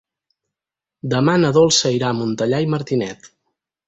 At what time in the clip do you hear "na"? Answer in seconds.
1.43-1.51